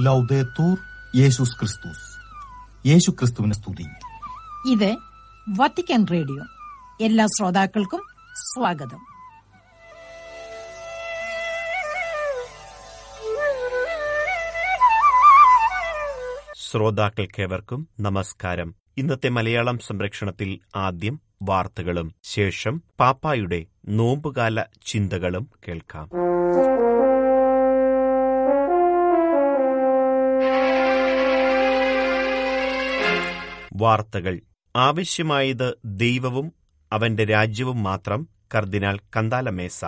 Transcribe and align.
ലൗദേത്തൂർ 0.00 0.78
യേശുസ് 1.16 1.58
ക്രിസ്തുസ് 1.58 2.20
യേശു 2.88 3.10
ക്രിസ്തുവിന് 3.10 3.52
സ്തുതി. 3.52 3.84
ഇത് 4.72 4.96
വത്തിക്കാൻ 5.48 6.06
റേഡിയോ 6.12 6.44
എല്ലാ 7.04 7.26
ശ്രോതാക്കൾക്കും 7.26 8.02
സ്വാഗതം. 8.34 9.00
ശ്രോതാക്കൾക്കേവർക്കും 16.70 17.88
നമസ്കാരം. 18.00 18.74
ഇന്നത്തെ 18.96 19.28
മലയാളം 19.28 19.78
സംരക്ഷണത്തിൽ 19.78 20.58
ആദ്യം 20.76 21.20
വാർത്തകളും 21.42 22.14
ശേഷം 22.22 22.82
പാപ്പായുടെ 23.00 23.66
നോമ്പുകാല 23.88 24.64
ചിന്തകളും 24.86 25.50
കേൾക്കാം. 25.68 26.10
വാർത്തകൾ. 33.80 34.34
ആവശ്യമായത് 34.74 35.68
ദൈവവും 35.84 36.46
അവന്റെ 36.92 37.24
രാജ്യവും 37.24 37.82
മാത്രം 37.82 38.20
കർദിനാൽ 38.54 38.96
കന്താലമേസ. 39.16 39.80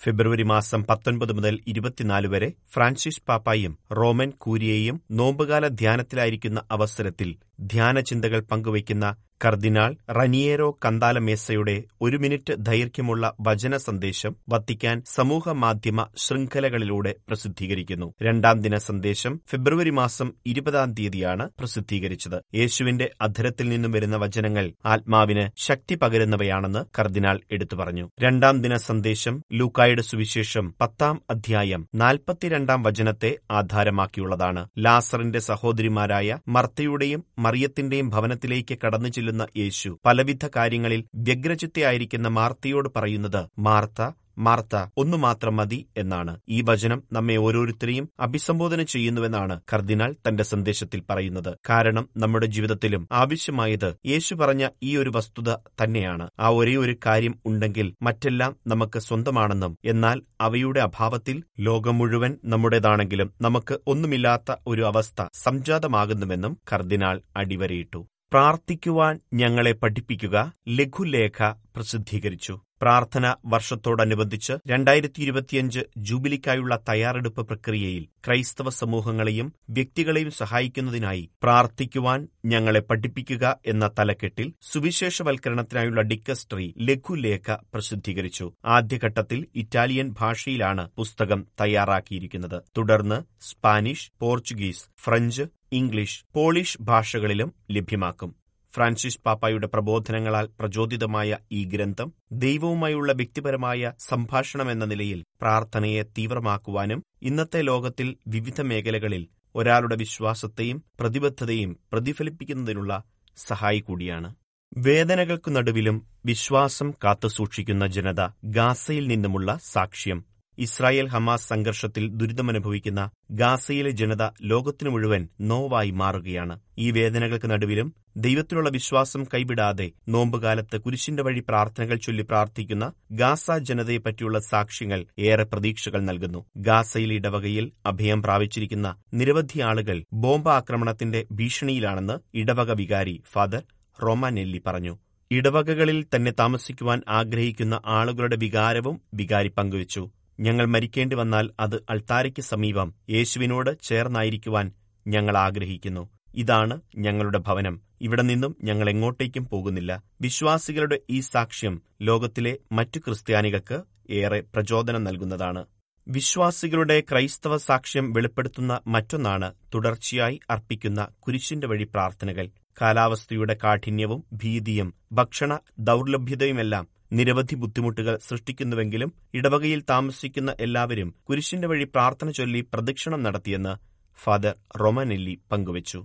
ഫെബ്രുവരി 0.00 0.42
മാസം 0.42 0.80
പത്തൊൻപത് 0.90 1.32
മുതൽ 1.32 1.54
ഇരുപത്തിനാല് 1.66 2.28
വരെ 2.28 2.48
ഫ്രാൻസിസ് 2.72 3.22
പാപ്പായും 3.28 3.78
റോമൻ 3.92 4.30
കൂരിയയും 4.38 4.96
നോമ്പുകാല 5.10 5.68
ധ്യാനത്തിലായിരിക്കുന്ന 5.80 6.62
അവസരത്തിൽ 6.70 7.30
ധ്യാനചിന്തകൾ 7.60 8.40
പങ്കുവയ്ക്കുന്ന 8.40 9.14
കർദിനാൾ 9.44 9.96
റനിയേരോ 10.10 10.78
കന്താലമേസയുടെ 10.86 11.82
ഒരു 12.00 12.16
മിനിറ്റ് 12.16 12.54
ദൈർഘ്യമുള്ള 12.58 13.34
വചന 13.40 13.76
സന്ദേശം 13.76 14.36
വത്തിക്കാൻ 14.48 15.02
സമൂഹ 15.06 15.48
മാധ്യമ 15.48 16.06
ശൃംഖലകളിലൂടെ 16.16 17.14
പ്രസിദ്ധീകരിക്കുന്നു. 17.28 18.14
രണ്ടാം 18.22 18.60
ദിന 18.60 18.76
സന്ദേശം 18.76 19.40
ഫെബ്രുവരി 19.50 19.90
മാസം 19.90 20.32
ഇരുപതാം 20.46 20.94
തീയതിയാണ് 20.94 21.50
പ്രസിദ്ധീകരിച്ചത്. 21.58 22.56
യേശുവിന്റെ 22.56 23.10
അധരത്തിൽ 23.20 23.68
നിന്നും 23.68 23.92
വരുന്ന 23.92 24.16
വചനങ്ങൾ 24.16 24.72
ആത്മാവിന് 24.86 25.50
ശക്തി 25.56 25.94
പകരുന്നവയാണെന്ന് 25.94 26.84
കർദിനാൾ 26.98 27.40
എടുത്തു 27.50 27.76
പറഞ്ഞു. 27.76 28.10
രണ്ടാം 28.20 28.62
ദിന 28.62 28.76
സന്ദേശം 28.76 29.42
ലൂക്കായുടെ 29.52 30.02
സുവിശേഷം 30.02 30.74
പത്താം 30.80 31.22
അധ്യായം 31.30 31.88
നാൽപ്പത്തിരണ്ടാം 31.94 32.82
വചനത്തെ 32.82 33.38
ആധാരമാക്കിയുള്ളതാണ്. 33.50 34.68
ലാസറിന്റെ 34.78 35.38
സഹോദരിമാരായ 35.38 36.38
മർത്തയുടെയും 36.48 37.24
മറിയത്തിന്റെയും 37.50 38.08
ഭവനത്തിലേക്ക് 38.10 38.78
കടന്നു 38.84 39.08
ചെല്ലുന്ന 39.08 39.46
യേശു. 39.56 39.90
പലവിധ 40.06 40.44
കാര്യങ്ങളിൽ 40.56 41.00
വ്യഗ്രചിത്തയായിരിക്കുന്ന 41.14 42.28
മാർത്തയോട് 42.28 42.88
പറയുന്നത് 42.96 43.40
മാർത്ത 43.58 44.02
മാർത്ത 44.38 44.86
ഒന്നു 44.96 45.16
മാത്രം 45.16 45.56
മതി 45.56 45.86
എന്നാണ്. 45.96 46.40
ഈ 46.48 46.60
വചനം 46.60 47.02
നമ്മെ 47.12 47.36
ഓരോരുത്തരെയും 47.36 48.08
അഭിസംബോധന 48.20 48.82
ചെയ്യുന്നുവെന്നാണ് 48.82 49.60
കർദിനാൾ 49.72 50.14
തന്റെ 50.28 50.44
സന്ദേശത്തിൽ 50.44 51.02
പറയുന്നത്. 51.10 51.56
കാരണം 51.68 52.08
നമ്മുടെ 52.16 52.46
ജീവിതത്തിലും 52.46 53.08
ആവശ്യമായത് 53.12 53.94
യേശു 54.06 54.34
പറഞ്ഞ 54.34 54.68
ഈ 54.82 54.96
ഒരു 54.96 55.12
വസ്തുത 55.14 55.54
തന്നെയാണ്. 55.54 56.28
ആ 56.40 56.48
ഒരേ 56.48 56.76
ഒരു 56.76 56.96
കാര്യം 57.06 57.38
ഉണ്ടെങ്കിൽ 57.46 57.94
മറ്റെല്ലാം 58.02 58.56
നമുക്ക് 58.66 58.98
സ്വന്തമാണെന്നും 58.98 59.78
എന്നാൽ 59.84 60.22
അവയുടെ 60.40 60.80
അഭാവത്തിൽ 60.80 61.42
ലോകം 61.60 61.98
മുഴുവൻ 61.98 62.36
നമ്മുടേതാണെങ്കിലും 62.44 63.32
നമുക്ക് 63.40 63.78
ഒന്നുമില്ലാത്ത 63.86 64.56
ഒരു 64.66 64.82
അവസ്ഥ 64.82 65.26
സംജാതമാകുന്നുവെന്നും 65.34 66.58
കർദിനാൾ 66.72 67.20
അടിവരയിട്ടു. 67.36 68.06
പ്രാർത്ഥിക്കുവാൻ 68.32 69.20
ഞങ്ങളെ 69.34 69.72
പഠിപ്പിക്കുക 69.72 70.52
ലഘുലേഖ 70.68 71.52
പ്രസിദ്ധീകരിച്ചു. 71.76 72.60
പ്രാർത്ഥന 72.82 73.34
വർഷത്തോടനുബന്ധിച്ച് 73.46 74.52
രണ്ടായിരത്തി 74.66 75.22
ഇരുപത്തിയഞ്ച് 75.22 75.80
ജൂബിലിക്കായുള്ള 75.96 76.78
തയ്യാറെടുപ്പ് 76.88 77.46
പ്രക്രിയയിൽ 77.46 78.04
ക്രൈസ്തവ 78.26 78.70
സമൂഹങ്ങളെയും 78.70 79.52
വ്യക്തികളെയും 79.70 80.30
സഹായിക്കുന്നതിനായി 80.30 81.30
പ്രാർത്ഥിക്കുവാൻ 81.42 82.28
ഞങ്ങളെ 82.44 82.80
പഠിപ്പിക്കുക 82.80 83.58
എന്ന 83.66 83.90
തലക്കെട്ടിൽ 83.98 84.52
സുവിശേഷവൽക്കരണത്തിനായുള്ള 84.72 86.00
ഡിക്കസ്ട്രി 86.00 86.74
ലഘുലേഖ 86.78 87.56
പ്രസിദ്ധീകരിച്ചു. 87.74 88.52
ആദ്യഘട്ടത്തിൽ 88.64 89.46
ഇറ്റാലിയൻ 89.54 90.14
ഭാഷയിലാണ് 90.20 90.90
പുസ്തകം 90.90 91.46
തയ്യാറാക്കിയിരിക്കുന്നത്. 91.60 92.62
തുടർന്ന് 92.76 93.22
Spanish 93.40 94.12
Portuguese 94.20 94.84
French 95.04 95.42
English 95.72 96.24
Polish 96.34 96.78
ഭാഷകളിലും 96.80 97.54
ലഭ്യമാക്കും. 97.70 98.39
ഫ്രാൻസിസ് 98.74 99.22
പാപ്പായുടെ 99.26 99.66
പ്രബോധനങ്ങളാൽ 99.66 100.46
പ്രചോദിതമായ 100.60 101.38
ഈ 101.52 101.64
ഗ്രന്ഥം 101.64 102.08
ദൈവവുമായുള്ള 102.32 103.12
വ്യക്തിപരമായ 103.12 103.92
സംഭാഷണമെന്ന 103.98 104.84
നിലയിൽ 104.84 105.24
പ്രാർത്ഥനയെ 105.40 106.02
തീവ്രമാക്കുവാനും 106.18 107.02
ഇന്നത്തെ 107.22 107.62
ലോകത്തിൽ 107.62 108.16
വിവിധ 108.26 108.60
മേഖലകളിൽ 108.60 109.24
ഒരാളുടെ 109.54 109.96
വിശ്വാസത്തെയും 109.96 110.84
പ്രതിബദ്ധതയും 111.00 111.80
പ്രതിഫലിപ്പിക്കുന്നതിനുള്ള 111.92 112.92
സഹായി 113.38 113.80
കൂടിയാണ്. 113.80 114.28
വേദനകൾക്കു 114.76 115.50
നടുവിലും 115.50 115.96
വിശ്വാസം 116.24 116.90
കാത്തുസൂക്ഷിക്കുന്ന 117.04 117.86
ജനത 117.86 118.22
ഗാസയിൽ 118.44 119.06
നിന്നുമുള്ള 119.06 119.58
സാക്ഷ്യം 119.62 120.18
ഇസ്രായേൽ 120.60 121.06
ഹമാസ് 121.08 121.48
സംഘർഷത്തിൽ 121.48 122.08
ദുരിതമനുഭവിക്കുന്ന 122.08 123.10
ഗാസയിലെ 123.30 123.90
ജനത 123.90 124.24
ലോകത്തിനു 124.42 124.90
മുഴുവൻ 124.90 125.28
നോവായി 125.40 125.90
മാറുകയാണ്. 125.90 126.60
ഈ 126.78 126.90
വേദനകൾക്ക് 126.90 127.50
നടുവിലും 127.50 127.94
ദൈവത്തിലുള്ള 128.16 128.70
വിശ്വാസം 128.70 129.24
കൈവിടാതെ 129.24 129.90
നോമ്പുകാലത്ത് 130.08 130.80
കുരിശിന്റെ 130.80 131.22
വഴി 131.22 131.40
പ്രാർത്ഥനകൾ 131.48 131.96
ചൊല്ലി 131.96 132.22
പ്രാർത്ഥിക്കുന്ന 132.22 132.92
ഗാസ 133.12 133.50
ജനതയെപ്പറ്റിയുള്ള 133.50 134.38
സാക്ഷ്യങ്ങൾ 134.38 135.06
ഏറെ 135.18 135.44
പ്രതീക്ഷകൾ 135.44 136.00
നൽകുന്നു. 136.00 136.46
ഗാസയിലെ 136.56 137.14
ഇടവകയിൽ 137.14 137.72
അഭയം 137.86 138.22
പ്രാപിച്ചിരിക്കുന്ന 138.22 138.96
നിരവധി 139.14 139.60
ആളുകൾ 139.60 140.04
ബോംബ് 140.12 140.50
ആക്രമണത്തിന്റെ 140.50 141.26
ഭീഷണിയിലാണെന്ന് 141.32 142.18
ഇടവക 142.34 142.72
വികാരി 142.72 143.22
ഫാദർ 143.32 143.62
റോമാനെല്ലി 144.02 144.62
പറഞ്ഞു. 144.66 144.98
ഇടവകകളിൽ 145.30 146.06
തന്നെ 146.14 146.30
താമസിക്കുവാൻ 146.30 147.02
ആഗ്രഹിക്കുന്ന 147.08 147.80
ആളുകളുടെ 147.86 148.36
വികാരവും 148.36 149.00
വികാരി 149.14 149.48
പങ്കുവച്ചു. 149.48 150.10
ഞങ്ങൾ 150.40 150.64
മരിക്കേണ്ടി 150.64 151.16
വന്നാൽ 151.16 151.50
അത് 151.60 151.76
അൾത്താരയ്ക്ക് 151.90 152.42
സമീപം 152.42 152.94
യേശുവിനോട് 153.10 153.80
ചേർന്നായിരിക്കുവാൻ 153.82 154.72
ഞങ്ങൾ 155.06 155.36
ആഗ്രഹിക്കുന്നു. 155.36 156.08
ഇതാണ് 156.34 156.80
ഞങ്ങളുടെ 156.96 157.38
ഭവനം. 157.38 157.80
ഇവിടെ 158.00 158.22
നിന്നും 158.22 158.56
ഞങ്ങൾ 158.64 158.90
എങ്ങോട്ടേക്കും 158.90 159.48
പോകുന്നില്ല. 159.48 160.02
വിശ്വാസികളുടെ 160.20 160.98
ഈ 161.10 161.20
സാക്ഷ്യം 161.20 161.82
ലോകത്തിലെ 162.02 162.58
മറ്റു 162.72 162.98
ക്രിസ്ത്യാനികൾക്ക് 162.98 163.82
ഏറെ 164.10 164.40
പ്രചോദനം 164.40 165.04
നൽകുന്നതാണ്. 165.04 165.66
വിശ്വാസികളുടെ 166.08 167.00
ക്രൈസ്തവ 167.00 167.56
സാക്ഷ്യം 167.56 168.12
വെളിപ്പെടുത്തുന്ന 168.12 168.80
മറ്റൊന്നാണ് 168.86 169.54
തുടർച്ചയായി 169.74 170.40
അർപ്പിക്കുന്ന 170.50 171.08
കുരിശിന്റെ 171.18 171.66
വഴി 171.66 171.84
പ്രാർത്ഥനകൾ. 171.84 172.48
കാലാവസ്ഥയുടെ 172.82 173.56
കാഠിന്യവും 173.64 174.24
ഭീതിയും 174.32 174.94
ഭക്ഷണ 175.12 175.58
ദൗർലഭ്യതയുമെല്ലാം 175.78 176.99
നിരവധി 177.10 177.54
ബുദ്ധിമുട്ടുകൾ 177.54 178.18
സൃഷ്ടിക്കുന്നുവെങ്കിലും 178.28 179.10
ഇടവകയിൽ 179.34 179.80
താമസിക്കുന്ന 179.88 180.50
എല്ലാവരും 180.60 181.14
കുരിശിന്റെ 181.28 181.68
വഴി 181.68 181.84
പ്രാർത്ഥന 181.84 182.30
ചൊല്ലി 182.30 182.60
പ്രദക്ഷിണം 182.74 183.22
നടത്തിയെന്ന് 183.22 183.74
ഫാദർ 184.18 184.54
റൊമനെല്ലി 184.80 185.34
പങ്കുവച്ചു. 185.52 186.00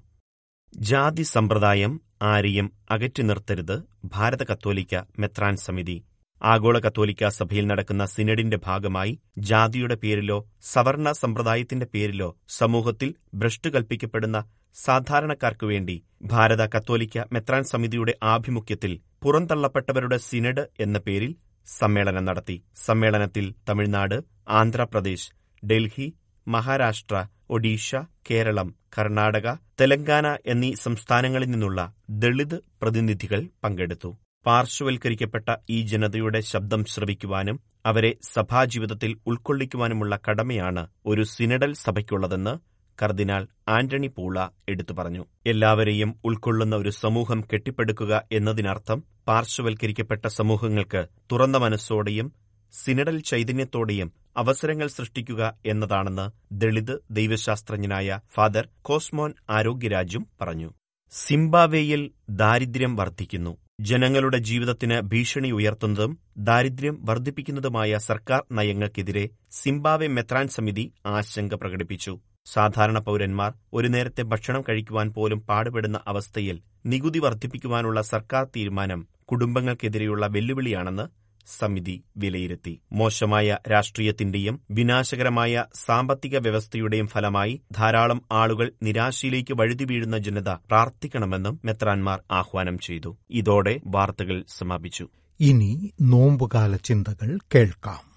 ജാതി 0.73 1.23
സമ്പ്രദായം 1.23 1.93
ആരെയും 2.23 2.67
അകറ്റി 2.91 3.23
നിർത്തരുത് 3.23 3.75
ഭാരത 4.05 4.43
കത്തോലിക്ക 4.43 4.95
മെത്രാൻ 5.19 5.55
സമിതി. 5.57 5.97
ആഗോള 6.41 6.79
കത്തോലിക്ക 6.79 7.27
സഭയിൽ 7.29 7.65
നടക്കുന്ന 7.67 8.05
സിനഡിന്റെ 8.05 8.57
ഭാഗമായി 8.65 9.13
ജാതിയുടെ 9.49 9.95
പേരിലോ 9.95 10.37
സവർണ 10.63 11.11
സമ്പ്രദായത്തിന്റെ 11.11 11.87
പേരിലോ 11.93 12.29
സമൂഹത്തിൽ 12.57 13.09
ഭ്രഷ്ടു 13.33 13.69
കൽപ്പിക്കപ്പെടുന്ന 13.69 14.39
സാധാരണക്കാർക്കുവേണ്ടി 14.75 15.95
ഭാരത 16.23 16.65
കത്തോലിക്ക 16.65 17.23
മെത്രാൻ 17.33 17.63
സമിതിയുടെ 17.63 18.13
ആഭിമുഖ്യത്തിൽ 18.23 18.93
പുറന്തള്ളപ്പെട്ടവരുടെ 19.25 20.17
സിനഡ് 20.25 20.63
എന്ന 20.79 20.97
പേരിൽ 21.05 21.31
സമ്മേളനം 21.67 22.25
നടത്തി. 22.25 22.55
സമ്മേളനത്തിൽ 22.85 23.45
തമിഴ്നാട് 23.69 24.17
ആന്ധ്രാപ്രദേശ് 24.59 25.29
ഡൽഹി 25.63 26.07
മഹാരാഷ്ട്ര 26.47 27.15
ഒഡീഷ 27.49 27.89
കേരളം 28.29 28.67
കർണാടക 28.97 29.47
തെലങ്കാന 29.81 30.27
എന്നീ 30.45 30.69
സംസ്ഥാനങ്ങളിൽ 30.83 31.49
നിന്നുള്ള 31.51 31.79
ദളിത് 32.23 32.55
പ്രതിനിധികൾ 32.81 33.41
പങ്കെടുത്തു. 33.63 34.11
പാർശ്വവൽക്കരിക്കപ്പെട്ട 34.45 35.49
ഈ 35.69 35.79
ജനതയുടെ 35.91 36.41
ശബ്ദം 36.51 36.85
ശ്രവിക്കുവാനും 36.85 37.57
അവരെ 37.85 38.11
സഭാജീവിതത്തിൽ 38.33 39.11
ഉൾക്കൊള്ളിക്കുവാനുമുള്ള 39.27 40.19
കടമയാണ് 40.27 40.83
ഒരു 41.05 41.23
സിനഡൽ 41.33 41.73
സഭയ്ക്കുള്ളതെന്ന് 41.85 42.53
കർദിനാൾ 43.01 43.47
ആന്റണി 43.67 44.07
പൂള 44.07 44.47
എടുത്തു 44.69 44.93
പറഞ്ഞു. 44.93 45.25
എല്ലാവരെയും 45.45 46.19
ഉൾക്കൊള്ളുന്ന 46.25 46.75
ഒരു 46.75 46.89
സമൂഹം 46.89 47.41
കെട്ടിപ്പടുക്കുക 47.53 48.23
എന്നതിനർത്ഥം 48.31 49.03
പാർശ്വവൽക്കരിക്കപ്പെട്ട 49.27 50.27
സമൂഹങ്ങൾക്ക് 50.27 51.07
തുറന്ന 51.31 51.57
മനസ്സോടെയും 51.57 52.33
സിനഡൽ 52.73 53.19
ചൈതന്യത്തോടെയും 53.19 54.13
അവസരങ്ങൾ 54.37 54.87
സൃഷ്ടിക്കുക 54.87 55.57
എന്നതാണെന്ന് 55.65 56.29
ദളിത് 56.51 57.03
ദൈവശാസ്ത്രജ്ഞനായ 57.11 58.19
ഫാദർ 58.33 58.69
കോസ്മോൻ 58.81 59.33
ആരോഗ്യരാജും 59.49 60.27
പറഞ്ഞു. 60.41 60.73
സിംബാവേയിൽ 61.11 62.11
ദാരിദ്ര്യം 62.29 62.95
വർദ്ധിക്കുന്നു. 62.95 63.57
ജനങ്ങളുടെ 63.81 64.37
ജീവിതത്തിന് 64.37 65.01
ഭീഷണി 65.01 65.51
ഉയർത്തുന്നതും 65.51 66.19
ദാരിദ്ര്യം 66.37 67.05
വർദ്ധിപ്പിക്കുന്നതുമായ 67.05 67.97
സർക്കാർ 67.97 68.43
നയങ്ങൾക്കെതിരെ 68.51 69.29
സിംബാവെ 69.51 70.07
മെത്രാൻ 70.07 70.47
സമിതി 70.47 70.93
ആശങ്ക 71.05 71.53
പ്രകടിപ്പിച്ചു. 71.53 72.19
സാധാരണ 72.45 72.99
പൗരന്മാർ 72.99 73.53
ഒരു 73.73 73.87
നേരത്തെ 73.87 74.21
ഭക്ഷണം 74.21 74.63
കഴിക്കുവാൻ 74.69 75.13
പോലും 75.13 75.41
പാടുപെടുന്ന 75.41 75.99
അവസ്ഥയിൽ 76.07 76.61
നികുതി 76.85 77.19
വർദ്ധിപ്പിക്കുവാനുള്ള 77.19 78.01
സർക്കാർ 78.01 78.47
തീരുമാനം 78.55 79.07
കുടുംബങ്ങൾക്കെതിരെയുള്ള 79.25 80.27
വെല്ലുവിളിയാണെന്ന് 80.27 81.25
സമിതി 81.47 82.03
വിലയിരുത്തി. 82.17 82.81
മോശമായ 82.91 83.57
രാഷ്ട്രീയത്തിന്റെയും 83.71 84.61
വിനാശകരമായ 84.71 85.65
സാമ്പത്തിക 85.75 86.37
വ്യവസ്ഥയുടെയും 86.37 87.07
ഫലമായി 87.07 87.61
ധാരാളം 87.71 88.21
ആളുകൾ 88.31 88.71
നിരാശയിലേക്ക് 88.83 89.53
വഴുതി 89.53 89.83
വീഴുന്ന 89.83 90.17
ജനത 90.17 90.49
പ്രാർത്ഥിക്കണമെന്നും 90.49 91.59
മെത്രാൻമാർ 91.65 92.23
ആഹ്വാനം 92.31 92.79
ചെയ്തു. 92.79 93.17
ഇതോടെ 93.29 93.79
വാർത്തകൾ 93.85 94.43
സമാപിച്ചു. 94.47 95.07
ഇനി 95.39 95.91
നോമ്പുകാല 96.01 96.75
ചിന്തകൾ 96.75 97.39
കേൾക്കാം. 97.55 98.14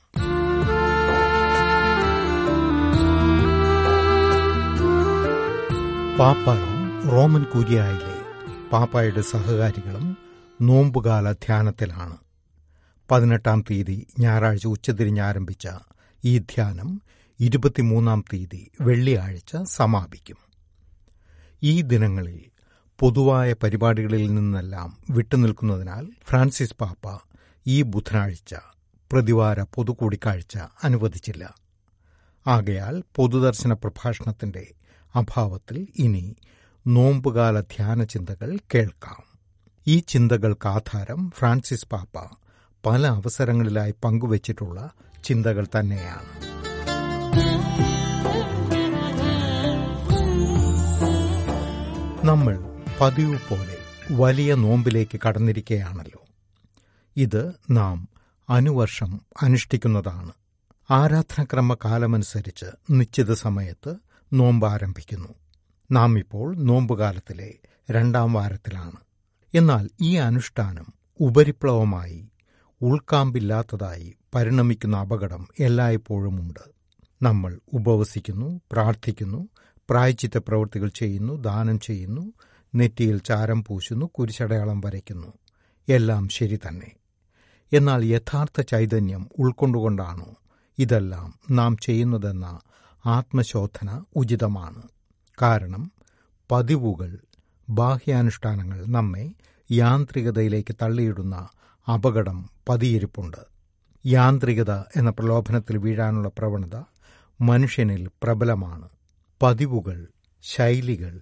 പാപ്പായും 6.18 7.10
റോമൻ 7.10 7.44
കൂരിയായിലെ 7.44 8.22
പാപ്പായുടെ 8.72 9.20
സഹകാരികളും 9.20 10.16
നോമ്പുകാല 10.60 11.32
ധ്യാനത്തിലാണ്. 11.32 12.16
പതിനെട്ടാം 13.10 13.64
തീയതി 13.70 14.06
ഞായറാഴ്ച 14.18 14.66
ഉച്ചതിരിഞ്ഞ് 14.66 15.20
ആരംഭിച്ച 15.20 15.68
ഈ 16.24 16.38
ധ്യാനം 16.38 17.02
ഇരുപത്തിമൂന്നാം 17.40 18.24
തീയതി 18.32 18.70
വെള്ളിയാഴ്ച 18.80 19.56
സമാപിക്കും. 19.62 20.36
ഈ 21.62 21.82
ദിനങ്ങളിൽ 21.82 22.40
പൊതുവായ 22.98 23.52
പരിപാടികളിൽ 23.52 24.34
നിന്നെല്ലാം 24.34 24.98
വിട്ടുനിൽക്കുന്നതിനാൽ 25.10 26.08
ഫ്രാൻസിസ് 26.26 26.74
പാപ്പ 26.74 27.18
ഈ 27.66 27.82
ബുധനാഴ്ച 27.82 28.54
പ്രതിവാര 29.12 29.62
പൊതുകൂടിക്കാഴ്ച 29.62 30.58
അനുവദിച്ചില്ല. 30.84 31.54
ആകയാൽ 32.46 33.02
പൊതുദർശന 33.16 33.72
പ്രഭാഷണത്തിന്റെ 33.72 34.74
അഭാവത്തിൽ 35.18 35.88
ഇനി 35.96 36.36
നോമ്പുകാല 36.86 37.60
ധ്യാന 37.60 38.04
ചിന്തകൾ 38.04 38.58
കേൾക്കാം. 38.74 39.22
ഈ 39.86 39.98
ചിന്തകൾക്ക് 39.98 40.68
ആധാരം 40.68 41.30
ഫ്രാൻസിസ് 41.30 41.88
പാപ്പ 41.92 42.36
പല 42.86 43.06
അവസരങ്ങളിലായി 43.06 43.94
പങ്കുവച്ചിട്ടുള്ള 44.04 44.90
ചിന്തകൾ 45.24 45.66
തന്നെയാണ്. 45.78 46.48
നമ്മൾ 52.26 52.82
പതിവ് 53.00 53.38
പോലെ 53.50 53.78
വലിയ 54.10 54.54
നോമ്പിലേക്ക് 54.54 55.20
കടന്നിരിക്കുകയാണല്ലോ. 55.28 56.24
ഇത് 57.16 57.52
നാം 57.70 58.08
അനുവർഷം 58.50 59.20
അനുഷ്ഠിക്കുന്നതാണ്. 59.42 60.32
ആരാധനക്രമ 60.90 61.74
കാലമനുസരിച്ച് 61.74 62.66
നിശ്ചിത 62.90 63.32
സമയത്ത് 63.32 64.07
നോമ്പ് 64.32 64.66
ആരംഭിക്കുന്നു 64.66 65.28
നാം 65.90 66.18
ഇപ്പോൾ 66.18 66.56
നോമ്പുകാലത്തിലെ 66.56 67.54
രണ്ടാം 67.90 68.32
വാരത്തിലാണ്. 68.32 68.96
എന്നാൽ 69.54 69.90
ഈ 70.00 70.16
അനുഷ്ഠാനം 70.16 70.86
ഉപരിപ്ലവമായി 71.20 72.28
ഉൾക്കാമ്പില്ലാത്തതായി 72.82 74.14
പരിണമിക്കുന്ന 74.34 74.96
അപകടം 74.96 75.48
എല്ലായ്പ്പോഴുമുണ്ട് 75.60 76.60
നമ്മൾ 77.22 77.60
ഉപവസിക്കുന്നു 77.72 78.60
പ്രാർത്ഥിക്കുന്നു 78.72 79.48
പ്രായച്ചിത്ത 79.90 80.38
പ്രവൃത്തികൾ 80.38 80.88
ചെയ്യുന്നു 80.88 81.32
ദാനം 81.32 81.80
ചെയ്യുന്നു 81.80 82.32
നെറ്റിയിൽ 82.74 83.18
ചാരം 83.18 83.64
പൂശുന്നു 83.64 84.06
കുരിശടയാളം 84.06 84.80
വരയ്ക്കുന്നു. 84.80 85.32
എല്ലാം 85.88 86.28
ശരി 86.28 86.56
തന്നെ. 86.56 86.92
എന്നാൽ 87.72 88.04
യഥാർത്ഥ 88.04 88.60
ചൈതന്യം 88.60 89.28
ഉൾക്കൊണ്ടുകൊണ്ടാണോ 89.38 90.34
ഇതെല്ലാം 90.78 91.34
നാം 91.50 91.76
ചെയ്യുന്നതെന്ന 91.76 92.60
ആത്മശോധന 93.06 94.04
ഉചിതമാണ്. 94.16 94.82
കാരണം 95.42 95.92
പതിവുകൾ 96.50 97.18
ബാഹ്യാനുഷ്ഠാനങ്ങൾ 97.70 98.84
നമ്മെ 98.86 99.34
യാന്ത്രികതയിലേക്ക് 99.70 100.76
തള്ളിയിടുന്ന 100.82 101.48
അപകടം 101.94 102.50
പതിയിരിപ്പുണ്ട്. 102.68 103.36
യാന്ത്രികത 104.06 104.72
എന്ന 104.72 105.10
പ്രലോഭനത്തിൽ 105.10 105.78
വീഴാനുള്ള 105.78 106.30
പ്രവണത 106.38 106.76
മനുഷ്യനിൽ 107.40 108.08
പ്രബലമാണ്. 108.22 108.88
പതിവുകൾ 109.42 110.06
ശൈലികൾ 110.42 111.20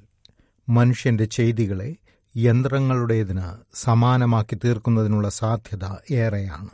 മനുഷ്യന്റെ 0.69 1.25
ചെയ്തികളെ 1.25 1.97
യന്ത്രങ്ങളുടേതിന് 2.37 3.49
സമാനമാക്കി 3.75 4.57
തീർക്കുന്നതിനുള്ള 4.65 5.29
സാധ്യത 5.29 6.15
ഏറെയാണ്. 6.15 6.71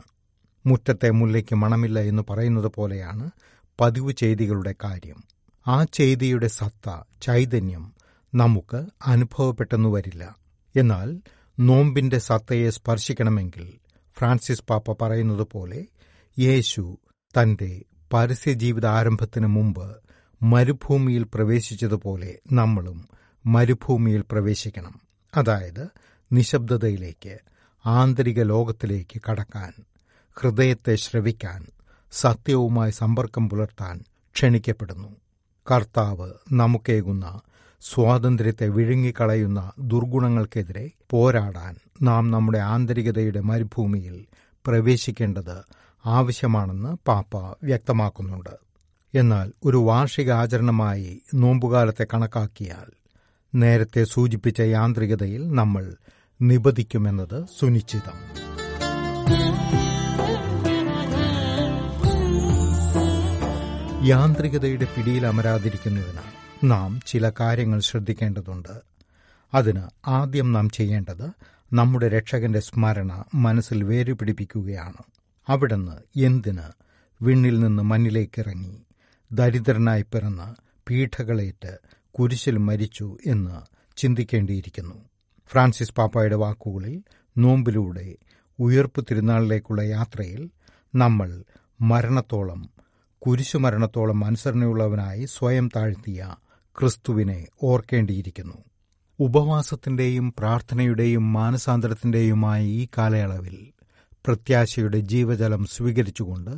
മുറ്റത്തെ 0.65 1.09
മുല്ലയ്ക്ക് 1.09 1.55
മണമില്ല 1.55 1.99
എന്ന് 1.99 2.23
പറയുന്നത് 2.29 2.67
പോലെയാണ് 2.67 3.31
പതിവ് 3.79 4.11
ചെയ്തികളുടെ 4.11 4.75
കാര്യം. 4.83 5.23
ആ 5.67 5.83
ചെയ്തിയുടെ 5.83 6.47
സത്ത 6.47 7.01
ചൈതന്യം 7.21 7.93
നമുക്ക് 8.35 8.85
അനുഭവപ്പെട്ടെന്നു 9.05 9.89
വരില്ല. 9.89 10.35
എന്നാൽ 10.75 11.21
നോമ്പിന്റെ 11.59 12.17
സത്തയെ 12.17 12.69
സ്പർശിക്കണമെങ്കിൽ 12.69 13.73
ഫ്രാൻസിസ് 14.17 14.63
പാപ്പ 14.69 15.03
പറയുന്നത് 15.03 15.47
പോലെ 15.51 15.85
യേശു 16.39 16.97
തന്റെ 17.41 17.83
പരസ്യജീവിത 18.13 18.85
ആരംഭത്തിന് 18.85 19.47
മുമ്പ് 19.47 19.97
മരുഭൂമിയിൽ 20.43 21.23
പ്രവേശിച്ചതുപോലെ 21.33 22.39
നമ്മളും 22.51 23.07
മരുഭൂമിയിൽ 23.45 24.23
പ്രവേശിക്കണം. 24.31 25.01
അതായത് 25.37 25.87
നിശബ്ദതയിലേക്ക് 26.31 27.39
ആന്തരിക 27.85 28.43
ലോകത്തിലേക്ക് 28.43 29.21
കടക്കാൻ 29.29 29.73
ഹൃദയത്തെ 30.31 30.95
ശ്രവിക്കാൻ 30.95 31.65
സത്യവുമായി 32.13 32.91
സമ്പർക്കം 32.91 33.49
പുലർത്താൻ 33.49 33.99
ക്ഷണിക്കപ്പെടുന്നു. 34.35 35.07
കർത്താവ് 35.71 36.31
നമുക്കേകുന്ന 36.51 37.41
സ്വാതന്ത്ര്യത്തെ 37.81 38.67
വിഴുങ്ങിക്കളയുന്ന 38.67 39.71
ദുർഗുണങ്ങൾക്കെതിരെ 39.79 40.91
പോരാടാൻ 41.09 41.75
നാം 42.01 42.31
നമ്മുടെ 42.31 42.57
ആന്തരികതയുടെ 42.57 43.39
മരുഭൂമിയിൽ 43.39 44.25
പ്രവേശിക്കേണ്ടത് 44.67 45.63
ആവശ്യമാണെന്ന് 46.05 46.97
പാപ്പ 47.07 47.37
വ്യക്തമാക്കുന്നുണ്ട്. 47.63 48.55
എന്നാൽ 49.15 49.51
ഒരു 49.63 49.77
വാർഷിക 49.77 50.31
ആചരണമായി 50.31 51.21
നോമ്പുകാലത്തെ 51.33 52.07
കണക്കാക്കിയാൽ 52.13 52.91
നേരത്തെ 53.55 54.03
സൂചിപ്പിച്ച 54.03 54.61
യാന്ത്രികതയിൽ 54.61 55.51
നമ്മൾ 55.51 55.95
നിബദിക്കുമെന്നത് 56.41 57.45
സുനിശ്ചിതം. 57.59 58.43
യാന്ത്രികതയുടെ 64.05 64.85
പിടിയിൽ 64.85 65.25
അമരാതിരിക്കുന്നതിനാൽ 65.25 66.31
നാം 66.67 66.99
ചില 67.07 67.31
കാര്യങ്ങൾ 67.39 67.79
ശ്രദ്ധിക്കേണ്ടതുണ്ട്. 67.79 68.81
അതിന് 69.53 69.83
ആദ്യം 70.07 70.53
നാം 70.53 70.69
ചെയ്യേണ്ടത് 70.69 71.29
നമ്മുടെ 71.73 72.07
രക്ഷകന്റെ 72.09 72.59
സ്മരണ 72.59 73.23
മനസ്സിൽ 73.35 73.83
വേരുപിടിപ്പിക്കുകയാണ്. 73.83 75.03
അവിടുന്ന് 75.49 76.19
എന്തിന് 76.19 76.63
വിണ്ണിൽ 77.21 77.59
നിന്ന് 77.59 77.83
മണ്ണിലേക്കിറങ്ങി 77.83 78.85
ദരിദ്രനായി 79.31 80.01
പിറന്ന് 80.01 80.55
പീഠകളേറ്റ് 80.89 81.77
കുരിശിൽ 82.11 82.57
മരിച്ചു 82.57 83.17
എന്ന് 83.25 83.61
ചിന്തിക്കേണ്ടിയിരിക്കുന്നു. 83.97 84.95
ഫ്രാൻസിസ് 85.47 85.93
പാപ്പായുടെ 85.93 86.35
വാക്കുകളിൽ 86.35 87.03
നോമ്പിലൂടെ 87.37 88.15
ഉയർപ്പ് 88.59 89.05
തിരുനാളിലേക്കുള്ള 89.11 89.81
യാത്രയിൽ 89.81 90.49
നമ്മൾ 90.95 91.43
മരണത്തോളം 91.81 92.72
കുരിശുമരണത്തോളം 93.27 94.25
അനുസരണയുള്ളവനായി 94.25 95.25
സ്വയം 95.25 95.69
താഴ്ത്തിയ 95.75 96.35
ക്രിസ്തുവിനെ 96.79 97.47
ഓർക്കേണ്ടിയിരിക്കുന്നു. 97.63 98.53
ഉപവാസത്തിന്റെയും 99.19 100.33
പ്രാർത്ഥനയുടെയും 100.39 101.33
മാനസാന്തരത്തിന്റെയുമായ 101.33 102.63
ഈ 102.65 102.87
കാലയളവിൽ 102.97 103.73
പ്രത്യാശയുടെ 104.25 104.99
ജീവജലം 104.99 105.65
സ്വീകരിച്ചുകൊണ്ട് 105.65 106.51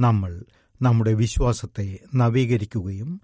നമ്മൾ 0.00 0.44
നമ്മുടെ 0.82 1.14
വിശ്വാസത്തെ 1.14 1.98
നവീകരിക്കുകയും 2.14 3.20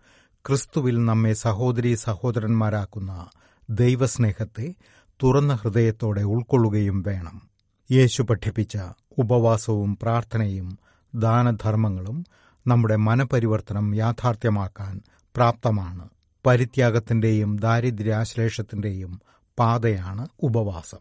ക്രിസ്തുവിൽ 0.47 1.05
നമ്മെ 1.05 1.33
സഹോദരീ 1.33 1.95
സഹോദരന്മാരാക്കുന്ന 1.95 3.27
ദൈവസ്നേഹത്തെ 3.71 4.75
തുറന്ന 5.23 5.55
ഹൃദയത്തോടെ 5.55 6.23
ഉൾക്കൊള്ളുകയും 6.23 7.03
വേണം. 7.03 7.43
യേശു 7.91 8.23
പഠിപ്പിച്ച 8.23 8.79
ഉപവാസവും 9.19 9.99
പ്രാർത്ഥനയും 10.03 10.79
ദാനധർമ്മങ്ങളും 11.15 12.25
നമ്മുടെ 12.67 12.97
മനപരിവർത്തനം 12.97 13.95
യാഥാർത്ഥ്യമാക്കാൻ 13.95 15.01
പ്രാപ്തമാണ്. 15.37 16.09
പരിത്യാഗത്തിന്റെയും 16.47 17.57
ദാരിദ്ര്യാശ്ലേഷത്തിന്റെയും 17.57 19.21
പാതയാണ് 19.59 20.29
ഉപവാസം. 20.43 20.99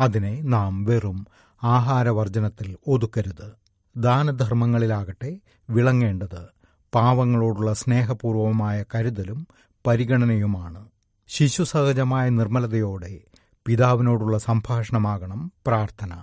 അതിനെ 0.00 0.40
നാം 0.40 0.84
വെറും 0.84 1.26
ആഹാരവർജനത്തിൽ 1.62 2.76
ഒതുക്കരുത്. 2.86 3.52
ദാനധർമ്മങ്ങളിലാകട്ടെ 3.96 5.38
വിളങ്ങേണ്ടത് 5.70 6.48
പാവങ്ങളോടുള്ള 6.94 7.72
സ്നേഹപൂർവമായ 7.72 8.84
കരുതലും 8.94 9.46
പരിഗണനയുമാണ്. 9.86 10.88
ശിശുസഹജമായ 11.28 12.28
നിർമ്മലതയോടെ 12.28 13.20
പിതാവിനോടുള്ള 13.66 14.38
സംഭാഷണമാകണം 14.38 15.52
പ്രാർത്ഥന. 15.66 16.22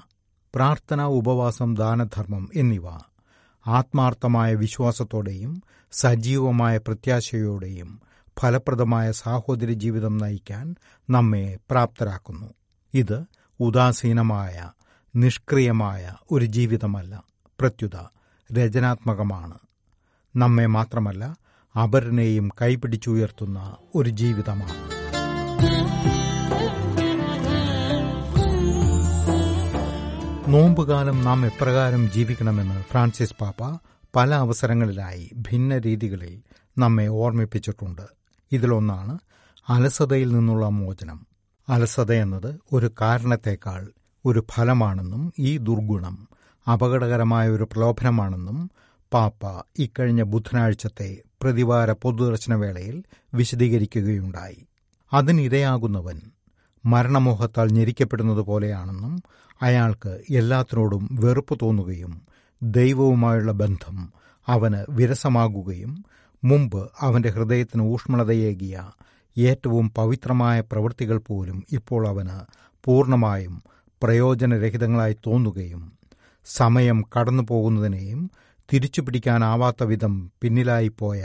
പ്രാർത്ഥന 0.56 1.02
ഉപവാസം 1.02 1.76
ദാനധർമ്മം 1.76 2.50
എന്നിവ 2.56 2.84
ആത്മാർത്ഥമായ 3.68 4.56
വിശ്വാസത്തോടെയും 4.56 5.64
സജീവമായ 5.92 6.78
പ്രത്യാശയോടെയും 6.78 8.02
ഫലപ്രദമായ 8.40 9.12
സാഹോദര്യ 9.12 9.74
ജീവിതം 9.74 10.18
നയിക്കാൻ 10.18 10.76
നമ്മെ 11.10 11.60
പ്രാപ്തരാക്കുന്നു. 11.72 12.48
ഇത് 12.94 13.24
ഉദാസീനമായ 13.60 14.72
നിഷ്ക്രിയമായ 15.16 16.14
ഒരു 16.32 16.46
ജീവിതമല്ല 16.46 17.24
പ്രത്യുത 17.60 17.96
രചനാത്മകമാണ്. 18.54 19.58
നമ്മെ 20.36 20.66
മാത്രമല്ല 20.66 21.38
അപരനെയും 21.84 22.50
കൈപിടിച്ചുയർത്തുന്ന 22.62 23.76
ഒരു 23.96 24.10
ജീവിതമാണ്. 24.10 24.97
നോമ്പുകാലം 30.48 31.24
നാം 31.24 31.46
എപ്രകാരം 31.46 32.12
ജീവിക്കണമെന്ന് 32.12 32.84
ഫ്രാൻസിസ് 32.92 33.36
പാപ്പ 33.42 33.80
പല 34.16 34.36
അവസരങ്ങളിലായി 34.36 35.32
ഭിന്ന 35.36 35.78
രീതികളിൽ 35.78 36.42
നമ്മെ 36.78 37.08
ഓർമ്മിപ്പിച്ചിട്ടുണ്ട്. 37.08 38.02
ഇതിലൊന്നാണ് 38.52 39.20
അലസതയിൽ 39.70 40.32
നിന്നുള്ള 40.32 40.66
മോചനം. 40.66 41.28
അലസത 41.70 42.14
എന്നത് 42.14 42.60
ഒരു 42.74 42.92
കാരണത്തേക്കാൾ 43.02 43.92
ഒരു 44.26 44.46
ഫലമാണെന്നും 44.52 45.34
ഈ 45.40 45.58
ദുർഗുണം 45.58 46.28
അപകടകരമായ 46.74 47.50
ഒരു 47.50 47.64
പ്രലോഭനമാണെന്നും 47.64 48.72
പാപ്പ 49.14 49.64
ഇക്കഴിഞ്ഞ 49.80 50.24
ബുധനാഴ്ചത്തെ 50.24 51.18
പ്രതിവാര 51.44 51.92
പൊതുദർശനവേളയിൽ 51.92 53.04
വിശദീകരിക്കുകയുണ്ടായി. 53.34 54.68
അതിനിരയാകുന്നവൻ 55.14 56.22
മരണമോഹത്താൽ 56.88 57.68
ഞെരിക്കപ്പെടുന്നത് 57.72 58.42
പോലെയാണെന്നും 58.42 59.14
അയാൾക്ക് 59.62 60.12
എല്ലാത്തിനോടും 60.32 61.04
വെറുപ്പ് 61.20 61.58
തോന്നുകയും 61.62 62.14
ദൈവവുമായുള്ള 62.62 63.52
ബന്ധം 63.54 63.98
അവന് 64.48 64.80
വിരസമാകുകയും 64.90 65.94
മുമ്പ് 66.44 66.82
അവന്റെ 67.02 67.30
ഹൃദയത്തിന് 67.30 67.84
ഊഷ്മളതയേകിയ 67.94 68.76
ഏറ്റവും 69.36 69.86
പവിത്രമായ 69.90 70.58
പ്രവൃത്തികൾ 70.72 71.18
പോലും 71.28 71.58
ഇപ്പോൾ 71.72 72.08
അവന് 72.08 72.38
പൂർണമായും 72.84 73.56
പ്രയോജനരഹിതങ്ങളായി 74.02 75.16
തോന്നുകയും 75.28 75.84
സമയം 76.46 76.98
കടന്നു 77.14 77.44
പോകുന്നതിനെയും 77.44 78.22
തിരിച്ചു 78.70 79.02
പിടിക്കാനാവാത്ത 79.02 79.84
വിധം 79.84 80.14
പിന്നിലായിപ്പോയ 80.42 81.22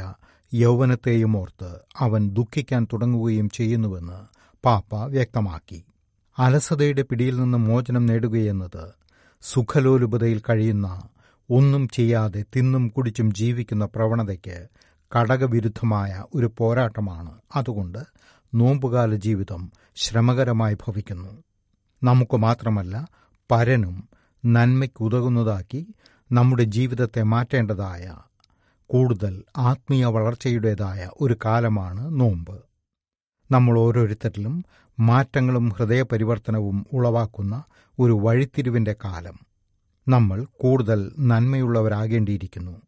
യൗവനത്തെയും 0.53 1.37
ഓർത്ത് 1.37 1.71
അവൻ 2.01 2.23
ദുഃഖിക്കാൻ 2.31 2.83
തുടങ്ങുകയും 2.93 3.47
ചെയ്യുന്നുവെന്ന് 3.55 4.19
പാപ്പ 4.65 5.05
വ്യക്തമാക്കി. 5.05 5.85
അലസതയുടെ 6.39 7.03
പിടിയിൽ 7.03 7.37
നിന്ന് 7.37 7.59
മോചനം 7.59 8.07
നേടുകയെന്നത് 8.07 8.93
സുഖലോലുപതയിൽ 9.43 10.43
കഴിയുന്ന 10.51 11.03
ഒന്നും 11.51 11.89
ചെയ്യാതെ 11.89 12.45
തിന്നും 12.57 12.89
കുടിച്ചും 12.89 13.35
ജീവിക്കുന്ന 13.35 13.85
പ്രവണതയ്ക്ക് 13.85 14.69
കടകവിരുദ്ധമായ 15.13 16.25
ഒരു 16.35 16.53
പോരാട്ടമാണ്. 16.59 17.33
അതുകൊണ്ട് 17.57 17.99
നോമ്പുകാല 18.55 19.15
ജീവിതം 19.15 19.73
ശ്രമകരമായി 19.97 20.75
ഭവിക്കുന്നു. 20.75 21.43
നമുക്ക് 22.03 22.37
മാത്രമല്ല 22.37 23.09
പരനും 23.51 24.09
നന്മയ്ക്കുതകുന്നതാക്കി 24.45 25.95
നമ്മുടെ 26.33 26.63
ജീവിതത്തെ 26.63 27.23
മാറ്റേണ്ടതായ 27.23 28.17
കൂടുതൽ 28.87 29.43
ആത്മീയ 29.57 30.05
വളർച്ചയുടേതായ 30.05 31.11
ഒരു 31.21 31.37
കാലമാണ് 31.45 32.21
നോമ്പ്. 32.21 32.72
നമ്മൾ 33.53 33.79
ഓരോരുത്തരിലും 33.79 34.65
മാറ്റങ്ങളും 35.01 35.69
ഹൃദയപരിവർത്തനവും 35.69 36.87
ഉളവാക്കുന്ന 36.93 37.65
ഒരു 37.99 38.13
വഴിത്തിരിവിന്റെ 38.13 38.97
കാലം. 39.05 39.39
നമ്മൾ 40.09 40.47
കൂടുതൽ 40.61 41.13
നന്മയുള്ളവരാകേണ്ടിയിരിക്കുന്നു. 41.19 42.83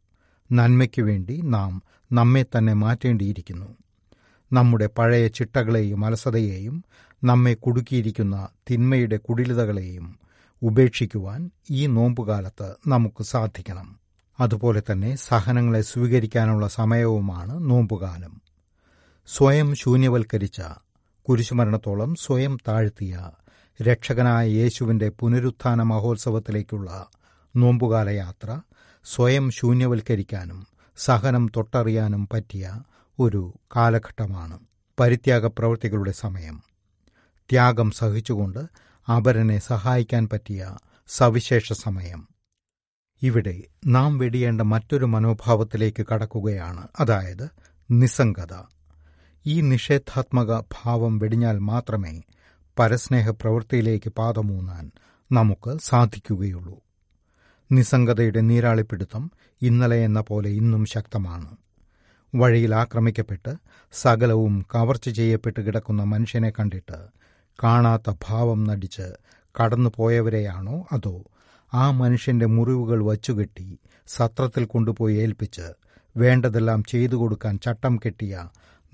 നന്മയ്ക്കു 0.52 1.02
വേണ്ടി 1.02 1.40
നാം 1.44 1.82
നമ്മെ 2.12 2.42
തന്നെ 2.42 2.72
മാറ്റേണ്ടിയിരിക്കുന്നു. 2.72 3.66
നമ്മുടെ 4.52 4.88
പഴയ 4.98 5.28
ചിട്ടകളെയും 5.28 6.04
അലസതയെയും 6.04 6.84
നമ്മെ 7.24 7.54
കുടുക്കിയിരിക്കുന്ന 7.54 8.48
തിന്മയുടെ 8.70 9.16
കുടിലതകളെയും 9.16 10.18
ഉപേക്ഷിക്കുവാൻ 10.62 11.50
ഈ 11.70 11.86
നോമ്പുകാലത്ത് 11.86 12.74
നമുക്ക് 12.86 13.22
സാധിക്കണം. 13.22 13.96
അതുപോലെ 14.40 14.82
തന്നെ 14.92 15.16
സഹനങ്ങളെ 15.16 15.82
സ്വീകരിക്കാനുള്ള 15.82 16.68
സമയവുമാണ് 16.68 17.70
നോമ്പുകാലം. 17.70 18.43
സ്വയം 19.26 19.74
ശൂന്യവൽക്കരിച്ച 19.74 20.62
കുരിശുമരണത്തോളം 21.28 22.14
സ്വയം 22.14 22.58
താഴ്ത്തിയ 22.68 23.30
രക്ഷകനായ 23.82 24.48
യേശുവിന്റെ 24.48 25.08
പുനരുത്ഥാന 25.08 25.82
മഹോത്സവത്തിലേക്കുള്ള 25.82 27.06
നോമ്പുകാല 27.56 28.08
യാത്ര 28.08 28.60
സ്വയം 29.04 29.50
ശൂന്യവൽക്കരിക്കാനും 29.50 30.66
സഹനം 30.96 31.50
തൊട്ടറിയാനും 31.56 32.28
പറ്റിയ 32.32 32.82
ഒരു 33.18 33.58
കാലഘട്ടമാണ് 33.76 34.58
പരിത്യാഗ 35.00 35.46
പ്രവൃത്തികളുടെ 35.46 36.10
സമയം. 36.10 36.62
ത്യാഗം 37.50 37.90
സഹിച്ചുകൊണ്ട് 37.90 38.58
അപരനെ 39.10 39.58
സഹായിക്കാൻ 39.58 40.28
പറ്റിയ 40.32 40.76
സവിശേഷ 41.08 41.72
സമയം. 41.72 42.28
ഇവിടെ 43.22 43.62
നാം 43.86 44.18
വെടിയേണ്ട 44.18 44.60
മറ്റൊരു 44.60 45.04
മനോഭാവത്തിലേക്ക് 45.04 46.06
കടക്കുകയാണ്. 46.06 46.88
അതായത് 47.00 47.50
നിസ്സംഗത. 47.90 48.73
ഈ 49.46 49.60
നിഷേധാത്മക 49.60 50.60
ഭാവം 50.74 51.18
വെടിഞ്ഞാൽ 51.18 51.58
മാത്രമേ 51.58 52.14
പരസ്നേഹ 52.76 53.30
പ്രവൃത്തിയിലേക്ക് 53.30 54.10
പാതമൂന്നാൻ 54.10 54.84
നമുക്ക് 55.32 55.78
സാധിക്കുകയുള്ളൂ. 55.78 56.76
നിസ്സംഗതയുടെ 57.70 58.40
നീരാളിപ്പിടുത്തം 58.40 59.24
ഇന്നലെ 59.62 60.04
എന്ന 60.04 60.20
പോലെ 60.20 60.50
ഇന്നും 60.50 60.86
ശക്തമാണ്. 60.86 61.50
വഴിയിൽ 62.34 62.74
ആക്രമിക്കപ്പെട്ട് 62.74 63.52
സകലവും 63.92 64.66
കവർച്ച 64.74 65.08
ചെയ്യപ്പെട്ട് 65.08 65.60
കിടക്കുന്ന 65.60 66.02
മനുഷ്യനെ 66.04 66.50
കണ്ടിട്ട് 66.50 66.98
കാണാത്ത 67.62 68.16
ഭാവം 68.28 68.64
നടിച്ച് 68.64 69.06
കടന്നുപോയവരെയാണോ 69.54 70.86
അതോ 70.92 71.16
ആ 71.72 71.90
മനുഷ്യന്റെ 71.90 72.46
മുറിവുകൾ 72.46 73.04
വച്ചുകെട്ടി 73.04 73.68
സത്രത്തിൽ 74.08 74.64
കൊണ്ടുപോയി 74.64 75.14
ഏൽപ്പിച്ച് 75.16 75.66
വേണ്ടതെല്ലാം 76.16 76.84
ചെയ്തു 76.84 77.14
കൊടുക്കാൻ 77.14 77.58
ചട്ടം 77.58 77.94
കെട്ടിയ 77.96 78.34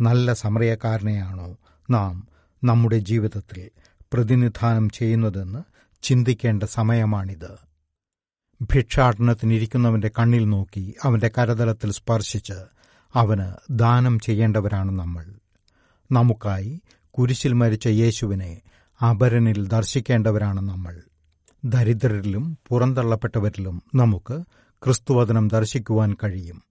നല്ല 0.00 0.32
സമറിയക്കാരനെയാണോ 0.32 1.56
നാം 1.90 2.28
നമ്മുടെ 2.64 2.98
ജീവിതത്തിൽ 2.98 3.70
പ്രതിനിധാനം 4.12 4.90
ചെയ്യുന്നതെന്ന് 4.90 5.58
ചിന്തിക്കേണ്ട 6.02 6.62
സമയമാണിത്. 6.62 7.58
ഭിക്ഷാടനത്തിനിരിക്കുന്നവന്റെ 8.62 10.10
കണ്ണിൽ 10.18 10.44
നോക്കി 10.44 10.94
അവന്റെ 11.02 11.30
കരതലത്തിൽ 11.38 11.92
സ്പർശിച്ച് 11.92 12.52
അവന് 13.14 13.52
ദാനം 13.70 14.18
ചെയ്യേണ്ടവരാണ് 14.18 14.90
നമ്മൾ. 14.90 15.26
നമുക്കായി 16.12 16.82
കുരിശിൽ 17.10 17.52
മരിച്ച 17.52 17.86
യേശുവിനെ 17.86 18.60
അപരനിൽ 19.10 19.68
ദർശിക്കേണ്ടവരാണ് 19.68 20.60
നമ്മൾ. 20.60 21.00
ദരിദ്രരിലും 21.64 22.58
പുറന്തള്ളപ്പെട്ടവരിലും 22.68 23.82
നമുക്ക് 23.94 24.42
ക്രിസ്തുവദനം 24.84 25.48
ദർശിക്കുവാൻ 25.48 26.16
കഴിയും. 26.24 26.69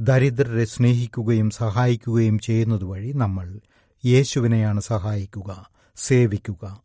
ദരിദ്രരെ 0.00 0.64
സ്നേഹിക്കുകയും 0.64 1.50
സഹായിക്കുകയും 1.50 2.38
ചെയ്യുന്നത് 2.38 2.84
വഴി 2.84 3.12
നമ്മൾ 3.12 3.60
യേശുവിനെയാണ് 4.04 4.80
സഹായിക്കുക 4.80 5.68
സേവിക്കുക. 5.96 6.80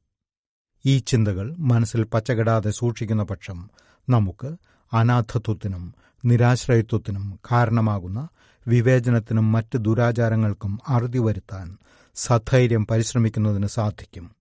ഈ 0.85 0.97
ചിന്തകൾ 0.97 1.55
മനസ്സിൽ 1.57 2.03
പച്ചകിടാതെ 2.03 2.71
സൂക്ഷിക്കുന്ന 2.71 3.23
പക്ഷം 3.23 3.69
നമുക്ക് 4.09 4.55
അനാഥത്വത്തിനും 4.93 5.95
നിരാശ്രയത്വത്തിനും 6.25 7.39
കാരണമാകുന്ന 7.51 8.27
വിവേചനത്തിനും 8.67 9.51
മറ്റ് 9.51 9.77
ദുരാചാരങ്ങൾക്കും 9.77 10.79
അറുതി 10.87 11.17
വരുത്താൻ 11.17 11.77
സധൈര്യം 12.15 12.87
പരിശ്രമിക്കുന്നതിന് 12.87 13.67
സാധിക്കും. 13.67 14.35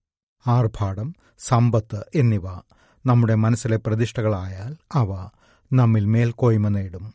ആർഭാടം 0.47 1.15
സമ്പത്ത് 1.39 2.05
എന്നിവ 2.15 2.47
നമ്മുടെ 3.05 3.35
മനസ്സിലെ 3.35 3.77
പ്രതിഷ്ഠകളായാൽ 3.77 4.75
അവ 4.93 5.29
നമ്മിൽ 5.73 6.05
മേൽക്കോയ്മ 6.05 6.67
നേടും. 6.67 7.13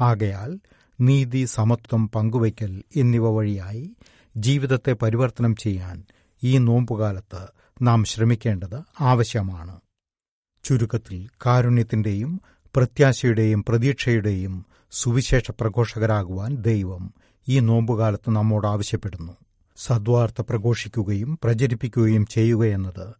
ആകയാൽ 0.00 0.58
നീതി 1.00 1.44
സമത്വം 1.44 2.08
പങ്കുവയ്ക്കൽ 2.08 2.82
എന്നിവ 2.96 3.28
വഴിയായി 3.28 3.96
ജീവിതത്തെ 4.36 4.92
പരിവർത്തനം 4.92 5.56
ചെയ്യാൻ 5.56 6.02
ഈ 6.42 6.58
നോമ്പുകാലത്ത് 6.58 7.46
നാം 7.82 8.04
ശ്രമിക്കേണ്ടത് 8.04 8.82
ആവശ്യമാണ്. 9.00 9.80
ചുരുക്കത്തിൽ 10.64 11.28
കാരുണ്യത്തിന്റെയും 11.46 12.40
പ്രത്യാശയുടെയും 12.76 13.64
പ്രതീക്ഷയുടെയും 13.68 14.66
സുവിശേഷ 14.92 15.50
പ്രഘോഷകരാകുവാൻ 15.50 16.56
ദൈവം 16.56 17.14
ഈ 17.48 17.60
നോമ്പുകാലത്ത് 17.60 18.30
നമ്മോട് 18.30 18.66
ആവശ്യപ്പെടുന്നു. 18.66 19.32
സദ്വാർത്ത 19.76 20.40
പ്രഘോഷിക്കുകയും 20.40 21.38
പ്രചരിപ്പിക്കുകയും 21.44 22.26
ചെയ്യുകയെന്നത് 22.26 23.14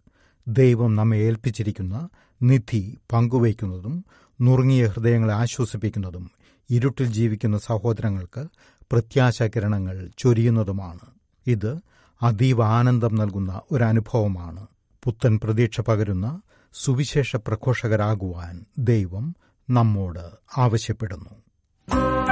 ദൈവം 0.48 0.96
നമ്മെ 0.96 1.18
ഏൽപ്പിച്ചിരിക്കുന്ന 1.18 2.08
നിധി 2.42 2.98
പങ്കുവയ്ക്കുന്നതും 3.12 4.04
നുറുങ്ങിയ 4.40 4.86
ഹൃദയങ്ങളെ 4.86 5.34
ആശ്വസിപ്പിക്കുന്നതും 5.34 6.35
ഇരുട്ടിൽ 6.70 7.06
ജീവിക്കുന്ന 7.06 7.58
സഹോദരങ്ങൾക്ക് 7.58 8.46
പ്രത്യാശകിരണങ്ങൾ 8.92 10.10
ചൊരിയുന്നതുമാണ്. 10.18 11.00
ഇത് 11.46 11.78
അതീവ 12.22 12.62
ആനന്ദം 12.62 13.14
നൽകുന്ന 13.14 13.60
ഒരനുഭവമാണ്. 13.72 14.66
പുത്തൻ 15.04 15.40
പ്രതീക്ഷ 15.44 15.80
പകരുന്ന 15.80 16.40
സുവിശേഷ 16.74 17.36
പ്രഘോഷകരാകുവാൻ 17.36 18.64
ദൈവം 18.78 19.36
നമ്മോട് 19.70 20.30
ആവശ്യപ്പെടുന്നു. 20.58 22.25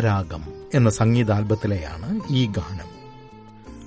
രാഗം 0.00 0.44
എന്ന 0.74 0.90
സംഗീതാൽബത്തിലെയാണ് 0.90 2.20
ഈ 2.30 2.46
ഗാനം. 2.46 2.90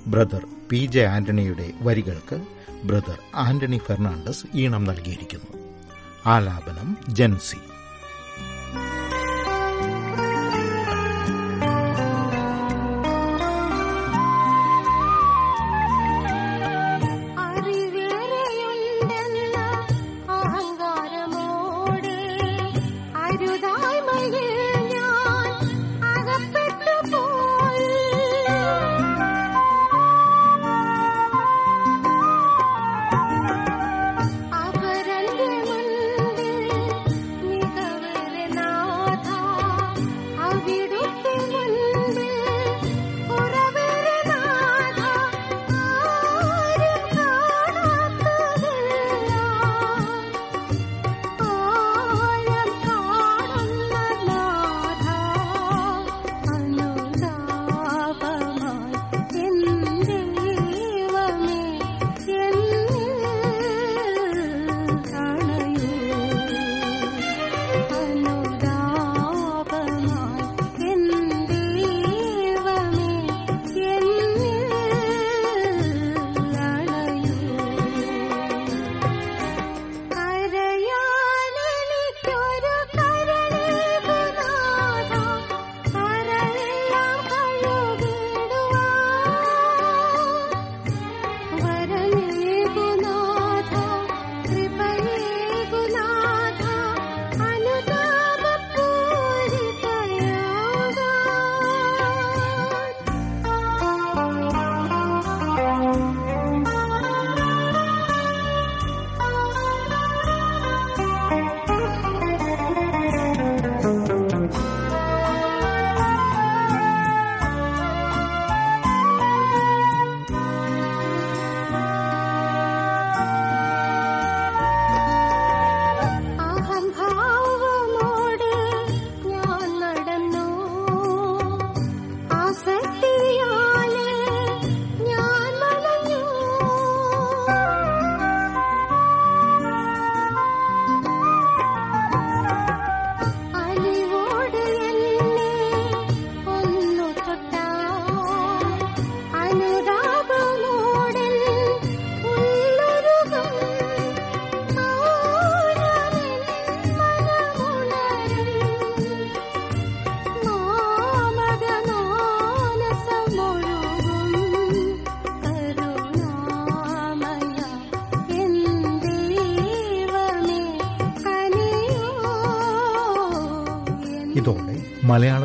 ബ്രദർ 0.06 0.46
പി 0.70 0.86
ജെ 0.86 1.00
ആന്റണിയുടെ 1.00 1.70
വരികൾക്ക് 1.80 2.42
ബ്രദർ 2.84 3.18
ആന്റണി 3.34 3.78
ഫെർണാണ്ടസ് 3.78 4.46
ഈണം 4.54 4.84
നൽകിയിരിക്കുന്നു. 4.84 5.58
ആലാപനം 6.26 6.96
ജൻസി 7.08 7.73